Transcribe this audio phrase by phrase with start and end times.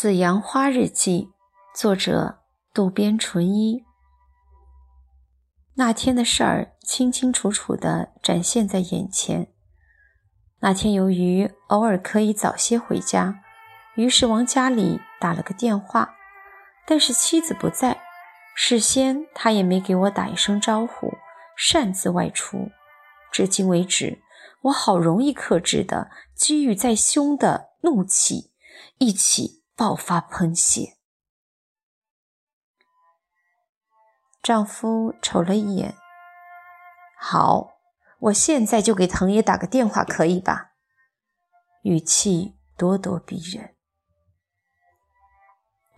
[0.00, 1.32] 紫阳花日记，
[1.74, 2.38] 作者
[2.72, 3.82] 渡边淳一。
[5.74, 9.48] 那天的事儿清清楚楚地展现在眼前。
[10.60, 13.40] 那天由于偶尔可以早些回家，
[13.96, 16.14] 于是往家里打了个电话，
[16.86, 18.00] 但是妻子不在，
[18.54, 21.12] 事先他也没给我打一声招呼，
[21.56, 22.70] 擅自外出。
[23.32, 24.22] 至今为止，
[24.62, 28.52] 我好容易克制的积郁在胸的怒气，
[28.98, 29.57] 一起。
[29.78, 30.98] 爆发喷血，
[34.42, 35.96] 丈夫瞅了一眼，
[37.16, 37.78] 好，
[38.18, 40.72] 我现在就给藤野打个电话，可以吧？
[41.82, 43.76] 语气咄咄逼人。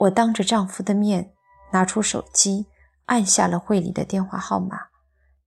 [0.00, 1.34] 我当着丈夫的面
[1.72, 2.66] 拿出手机，
[3.06, 4.88] 按下了会里的电话号码，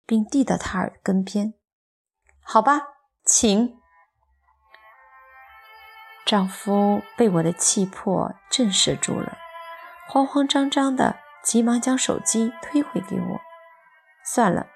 [0.07, 1.53] 并递到他耳根边。
[2.41, 2.81] 好吧，
[3.23, 3.82] 请。
[6.25, 9.38] 丈夫被我的气魄震慑住了，
[10.07, 13.41] 慌慌张张的，急忙将手机推回给我。
[14.25, 14.67] 算了，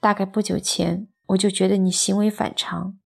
[0.00, 2.98] 大概不久前我就觉得你行为反常。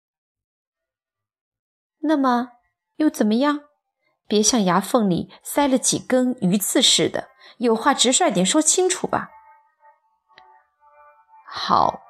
[2.00, 2.52] 那么
[2.96, 3.60] 又怎么样？
[4.26, 9.28] 别像牙缝里塞了几根鱼刺似的，有话直率点说清楚吧。
[11.44, 12.00] 好，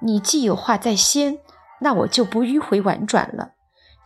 [0.00, 1.38] 你既有话在先，
[1.82, 3.52] 那我就不迂回婉转了。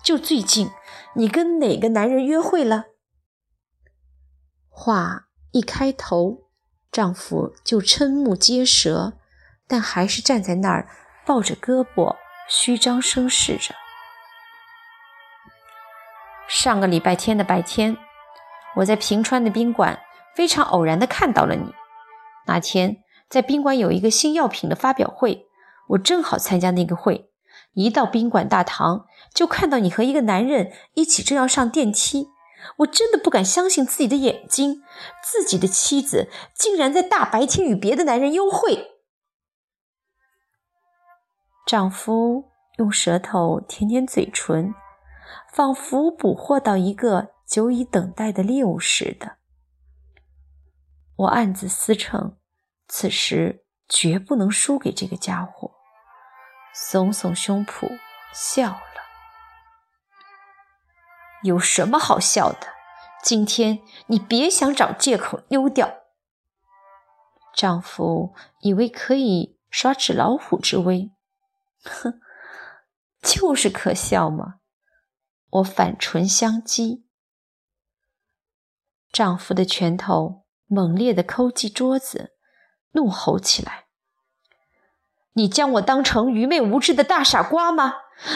[0.02, 0.70] 就最近，
[1.14, 2.86] 你跟哪个男人约会了？
[4.68, 6.48] 话一开头，
[6.90, 9.12] 丈夫就瞠目结舌，
[9.68, 10.88] 但还是站在那儿，
[11.24, 12.16] 抱着胳膊，
[12.48, 13.74] 虚张声势着。
[16.48, 17.96] 上个礼拜天的白天，
[18.76, 20.00] 我在平川的宾馆
[20.34, 21.72] 非常偶然的看到了你。
[22.46, 22.96] 那天
[23.28, 25.46] 在宾馆有一个新药品的发表会，
[25.90, 27.31] 我正好参加那个会。
[27.74, 32.28] 一到宾馆大堂，就看到你和一个男人一起正要上电梯，
[32.78, 34.82] 我真的不敢相信自己的眼睛，
[35.24, 38.90] 自己的妻子竟然在大白天与别的男人幽会。
[41.66, 44.74] 丈夫用舌头舔舔嘴唇，
[45.52, 49.36] 仿佛捕获到一个久已等待的猎物似的。
[51.16, 52.34] 我暗自思忖，
[52.88, 55.81] 此时绝不能输给这个家伙。
[56.74, 57.98] 耸耸胸脯
[58.32, 59.02] 笑了，
[61.42, 62.68] 有什么好笑的？
[63.22, 66.02] 今天你别想找借口溜掉。
[67.54, 71.12] 丈夫以为可以耍纸老虎之威，
[71.84, 72.20] 哼，
[73.20, 74.60] 就是可笑嘛！
[75.50, 77.04] 我反唇相讥，
[79.12, 82.34] 丈夫的拳头猛烈地抠击桌子，
[82.92, 83.81] 怒吼起来。
[85.34, 87.94] 你将我当成愚昧无知的大傻瓜吗？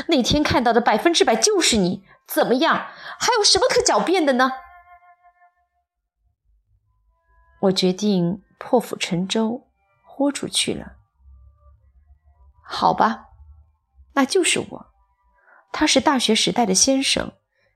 [0.08, 2.88] 那天看到的百分之百就是你，怎么样？
[3.18, 4.52] 还有什么可狡辩的呢？
[7.60, 9.68] 我决定破釜沉舟，
[10.04, 10.94] 豁出去了。
[12.62, 13.26] 好吧，
[14.14, 14.86] 那就是我。
[15.72, 17.32] 他是大学时代的先生，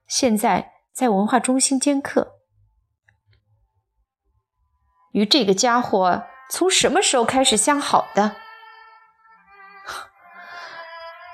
[0.07, 2.39] 现在在文化中心兼课。
[5.13, 8.37] 与这个家伙从什么时候开始相好的？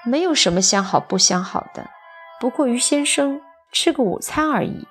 [0.06, 1.90] 没有什么相好不相好的，
[2.40, 4.86] 不过于先生吃个午餐而已。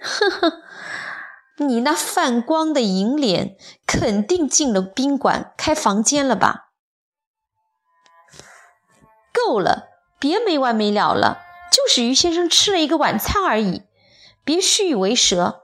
[0.00, 0.62] 呵呵，
[1.58, 3.56] 你那泛光的银脸
[3.86, 6.70] 肯定进了宾馆开房间了吧？
[9.32, 13.82] 够了，别没完没了了，就是于先生吃了一个晚餐而已，
[14.44, 15.62] 别虚与为蛇，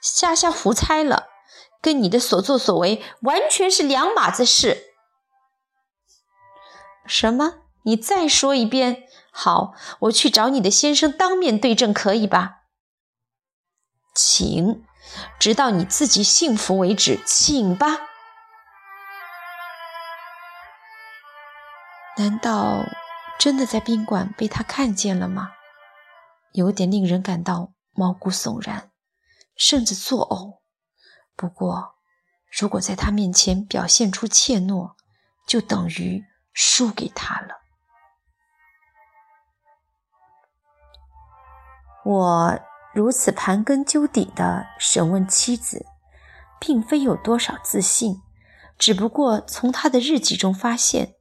[0.00, 1.26] 瞎瞎胡猜了，
[1.80, 4.95] 跟你的所作所为完全是两码子事。
[7.06, 7.60] 什么？
[7.82, 9.04] 你再说一遍。
[9.30, 12.62] 好，我去找你的先生当面对证，可以吧？
[14.14, 14.82] 请，
[15.38, 17.98] 直到你自己幸福为止，请吧。
[22.16, 22.86] 难道
[23.38, 25.50] 真的在宾馆被他看见了吗？
[26.52, 28.90] 有点令人感到毛骨悚然，
[29.54, 30.60] 甚至作呕。
[31.36, 31.96] 不过，
[32.50, 34.94] 如果在他面前表现出怯懦，
[35.46, 36.24] 就等于……
[36.56, 37.60] 输给他了。
[42.02, 42.58] 我
[42.94, 45.84] 如此盘根究底地审问妻子，
[46.58, 48.22] 并非有多少自信，
[48.78, 51.14] 只不过从他的日记中发现，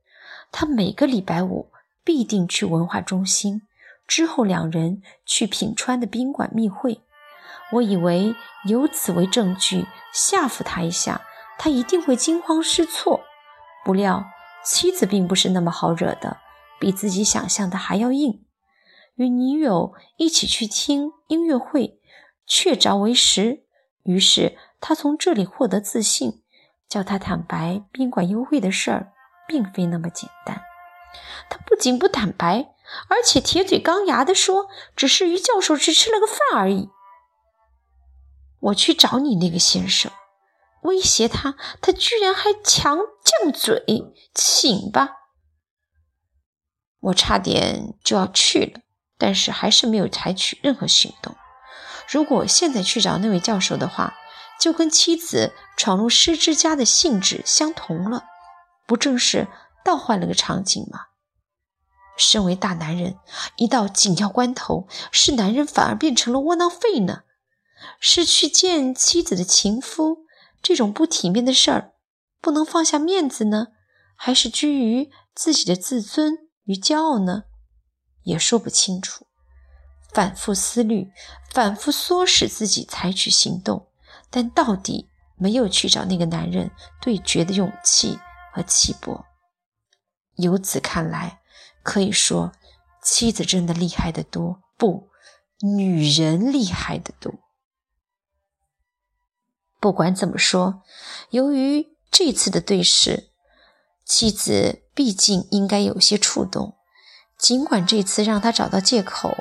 [0.52, 1.72] 他每个礼拜五
[2.06, 3.64] 必定去文化中心，
[4.08, 7.02] 之后两人去品川的宾馆密会。
[7.74, 8.34] 我以为
[8.70, 11.22] 有此为证据，吓唬他一下，
[11.58, 13.20] 他一定会惊慌失措。
[13.84, 14.24] 不料。
[14.66, 16.38] 妻子并不是那么好惹的，
[16.80, 18.44] 比自己想象的还要硬。
[19.16, 22.00] 与女友一起去听音乐会，
[22.46, 23.64] 确凿为实。
[24.04, 26.44] 于是他从这里获得自信，
[26.90, 29.14] 叫他坦白宾馆优惠的事儿，
[29.48, 30.62] 并非那么简单。
[31.50, 32.74] 他不仅不坦白，
[33.08, 36.90] 而且铁嘴钢牙地说：“只是与教授去吃了个饭而已。”
[38.60, 40.12] 我去找你那个先生，
[40.86, 43.84] 威胁他，他居然还强犟嘴，
[44.34, 45.10] 请吧。
[47.02, 48.82] 我差点就要去了，
[49.18, 51.36] 但是还是没有采取任何行动。
[52.08, 54.16] 如果现在去找那位教授的话，
[54.60, 58.24] 就跟妻子闯入失之家的性质相同了，
[58.88, 59.48] 不正是
[59.84, 61.08] 倒换了个场景吗？
[62.18, 63.18] 身为大男人，
[63.58, 67.24] 一到紧要关头，是男人反而变成了窝囊废呢？
[68.00, 70.25] 是去见妻子的情夫
[70.66, 71.94] 这种不体面的事儿，
[72.42, 73.68] 不能放下面子呢，
[74.16, 77.44] 还是居于自己的自尊与骄傲呢？
[78.24, 79.28] 也说不清楚。
[80.12, 81.12] 反复思虑，
[81.54, 83.90] 反复唆使自己采取行动，
[84.32, 85.08] 但到底
[85.38, 88.18] 没有去找那个男人对决的勇气
[88.52, 89.24] 和气魄。
[90.38, 91.42] 由此看来，
[91.84, 92.52] 可以说
[93.04, 95.10] 妻子真的厉害得多，不，
[95.62, 97.32] 女人厉害得多。
[99.80, 100.84] 不管怎么说，
[101.30, 103.30] 由于这次的对视，
[104.06, 106.78] 妻子毕竟应该有些触动，
[107.38, 109.36] 尽管这次让他找到借口。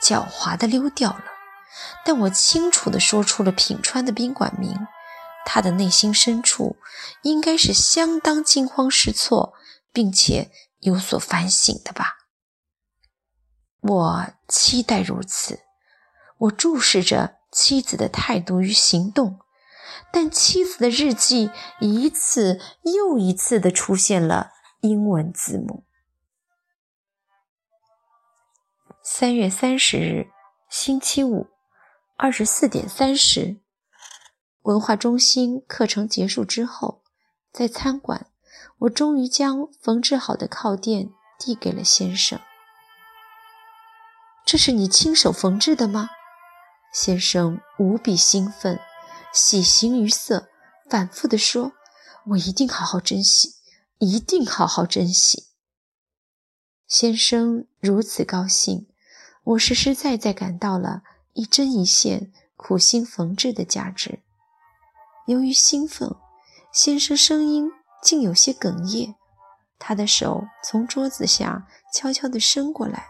[0.00, 1.24] 狡猾的溜掉了，
[2.04, 4.86] 但我清楚地说出了品川的宾馆名。
[5.44, 6.76] 他的内心深处
[7.22, 9.54] 应该是相当惊慌失措，
[9.92, 12.18] 并且有所反省的吧。
[13.80, 15.58] 我期待如此。
[16.38, 19.40] 我注视着妻子的态度与行动，
[20.12, 21.50] 但妻子的日记
[21.80, 24.50] 一次又一次地出现了
[24.80, 25.84] 英文字母。
[29.02, 30.28] 三月三十日，
[30.68, 31.48] 星期五，
[32.16, 33.58] 二十四点三十，
[34.62, 37.02] 文化中心课程结束之后，
[37.52, 38.26] 在餐馆，
[38.80, 42.40] 我终于将缝制好的靠垫递给了先生。
[44.44, 46.10] 这是你亲手缝制的吗？
[46.92, 48.78] 先生无比兴奋，
[49.32, 50.48] 喜形于色，
[50.88, 51.72] 反复地说
[52.30, 53.54] ：“我一定好好珍惜，
[53.98, 55.48] 一定好好珍惜。”
[56.88, 58.88] 先生如此高兴。
[59.44, 61.02] 我实实在在感到了
[61.32, 64.22] 一针一线苦心缝制的价值。
[65.26, 66.16] 由于兴奋，
[66.70, 67.70] 先生声音
[68.02, 69.14] 竟有些哽咽。
[69.78, 73.06] 他的手从桌子下悄悄地伸过来，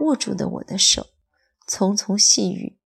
[0.00, 1.06] 握住的我的手，
[1.66, 2.78] 匆匆细语：“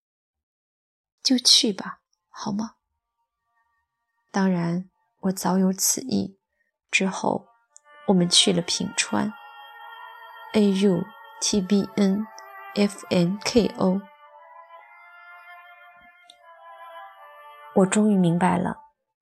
[1.24, 2.01] 就去吧，
[2.32, 2.72] 好吗？”
[4.32, 4.90] 当然，
[5.20, 6.40] 我早有此意。
[6.90, 7.48] 之后，
[8.08, 9.32] 我们去了品川。
[10.54, 11.04] A U
[11.40, 12.26] T B N。
[12.74, 14.00] F N K O，
[17.76, 18.78] 我终于明白了，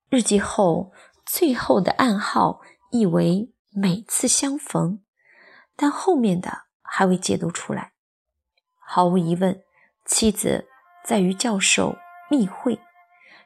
[0.10, 0.94] 日记后
[1.26, 5.04] 最后的暗号意为每次相逢，
[5.76, 7.94] 但后面的还未解读出来。
[8.86, 9.64] 毫无疑问，
[10.06, 10.68] 妻子
[11.04, 11.98] 在与教授
[12.30, 12.80] 密会。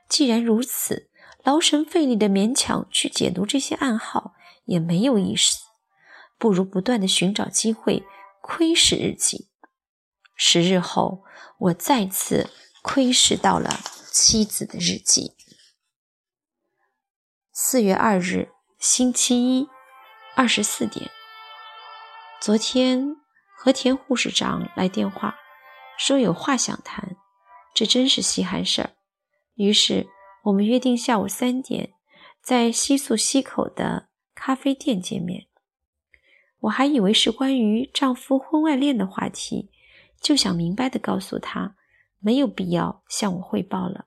[0.10, 1.10] 既然如此，
[1.44, 4.34] 劳神费力的勉强去解读这些暗号
[4.66, 5.58] 也没有意思，
[6.38, 8.04] 不如不断的寻找机会
[8.42, 9.50] 窥视日记。
[10.36, 11.24] 十日后，
[11.58, 12.50] 我再次
[12.82, 13.80] 窥视到了
[14.12, 15.36] 妻子的日记。
[17.52, 19.70] 四月二日，星期一，
[20.36, 21.12] 二十四点。
[22.42, 23.16] 昨天
[23.56, 25.36] 和田护士长来电话，
[25.98, 27.16] 说有话想谈，
[27.74, 28.90] 这真是稀罕事儿。
[29.56, 30.08] 于是
[30.46, 31.94] 我们约定下午三点
[32.42, 35.48] 在西宿西口的咖啡店见面。
[36.62, 39.70] 我还以为是关于丈夫婚外恋的话题。
[40.22, 41.76] 就想明白的告诉他，
[42.20, 44.06] 没有必要向我汇报了。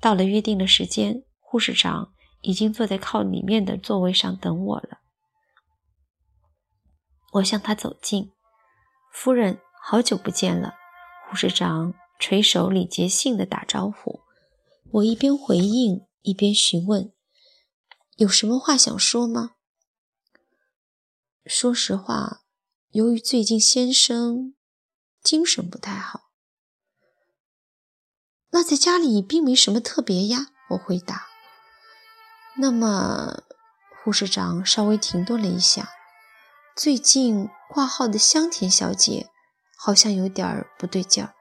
[0.00, 2.12] 到了约定的时间，护士长
[2.42, 5.00] 已经坐在靠里面的座位上等我了。
[7.32, 8.30] 我向他走近，
[9.10, 10.76] 夫人，好久不见了。
[11.28, 14.21] 护士长垂手礼节性的打招呼。
[14.92, 17.12] 我一边回应，一边询问
[18.16, 19.52] ：“有什么话想说吗？”
[21.46, 22.42] 说实话，
[22.90, 24.54] 由于最近先生……
[25.22, 26.32] 精神不太好，
[28.50, 30.48] 那在家里并没什么特别呀。
[30.70, 31.28] 我回答。
[32.56, 33.44] 那么，
[34.02, 35.90] 护士长稍微停顿了一下。
[36.74, 39.30] 最近挂号的香田小姐
[39.76, 41.34] 好像有点不对劲儿。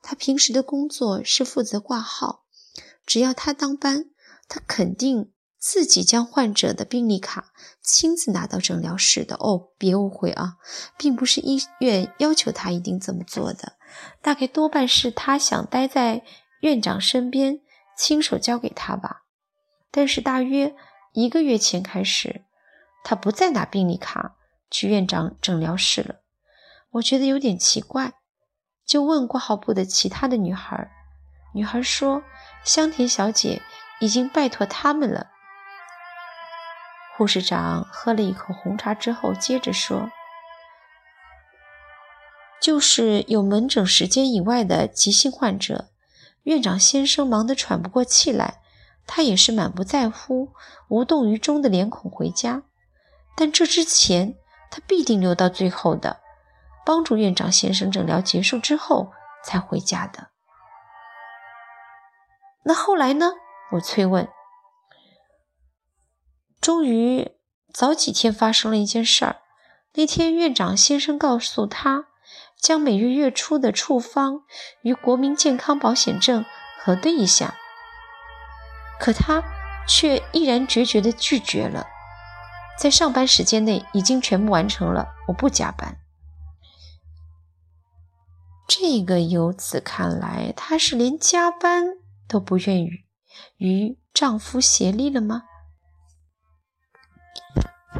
[0.00, 2.41] 她平时的工作是负责挂号，
[3.04, 4.06] 只要他当班，
[4.48, 9.36] 他肯定自己将患者的病历卡亲自拿到诊疗室的。
[9.36, 10.56] 哦，别误会啊，
[10.96, 13.76] 并不是医院要求他一定这么做的，
[14.20, 16.22] 大概多半是他想待在
[16.60, 17.60] 院长身边，
[17.96, 19.22] 亲手交给他吧。
[19.90, 20.74] 但是大约
[21.12, 22.44] 一个月前开始，
[23.04, 24.36] 他不再拿病历卡
[24.70, 26.22] 去院长诊疗室了。
[26.92, 28.14] 我觉得有点奇怪，
[28.86, 30.90] 就问挂号部的其他的女孩，
[31.54, 32.22] 女孩说
[32.64, 33.60] 香田小姐
[34.00, 35.28] 已经拜托他们了。
[37.16, 40.10] 护士长喝了一口红茶之后，接着说
[42.60, 45.90] ：“就是有门诊时间以外的急性患者，
[46.44, 48.60] 院长先生忙得喘不过气来，
[49.06, 50.52] 他也是满不在乎、
[50.88, 52.62] 无动于衷的脸孔回家。
[53.36, 54.34] 但这之前，
[54.70, 56.20] 他必定留到最后的。”
[56.84, 59.12] 帮助院长先生诊疗结束之后
[59.44, 60.31] 才回家的。
[62.64, 63.32] 那后来呢？
[63.72, 64.28] 我催问。
[66.60, 67.32] 终于
[67.72, 69.36] 早几天发生了一件事儿。
[69.94, 72.06] 那天院长先生告诉他，
[72.58, 74.42] 将每月月初的处方
[74.82, 76.44] 与国民健康保险证
[76.78, 77.54] 核对一下，
[78.98, 79.42] 可他
[79.88, 81.86] 却毅然决绝地拒绝了。
[82.78, 85.98] 在上班时间内已经全部完成了，我不加班。
[88.66, 91.98] 这个由此看来，他是连加班
[92.32, 93.04] 都不愿与
[93.58, 95.42] 与丈夫协力了吗？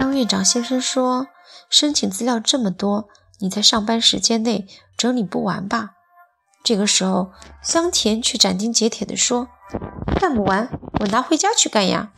[0.00, 1.28] 当院长先生说
[1.68, 3.10] 申请资料这么多，
[3.40, 5.90] 你在上班时间内整理不完吧？
[6.64, 9.48] 这个时候，香田却斩钉截铁地说
[10.18, 10.70] ：“干不完，
[11.00, 12.12] 我拿回家去干呀！”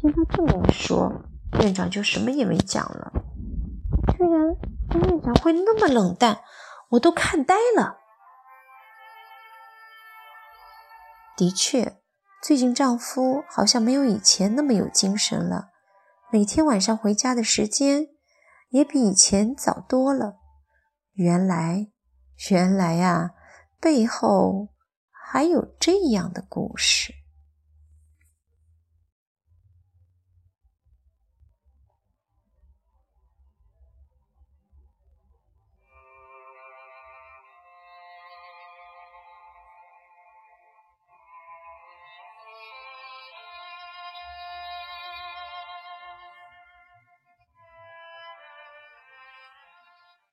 [0.00, 1.12] 听他这么一说，
[1.60, 3.12] 院长就什么也没讲了。
[4.16, 4.56] 居然
[4.88, 6.40] 张院长会那么冷淡！
[6.90, 7.98] 我都看呆了。
[11.36, 11.98] 的确，
[12.42, 15.68] 最近丈夫好像没有以前那么有精神了，
[16.32, 18.06] 每天晚上回家的时间
[18.70, 20.36] 也比以前早多了。
[21.12, 21.88] 原来，
[22.50, 23.32] 原来啊，
[23.78, 24.68] 背后
[25.10, 27.12] 还有这样的故事。